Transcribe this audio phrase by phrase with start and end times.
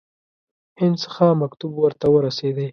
[0.79, 2.67] هند څخه مکتوب ورته ورسېدی.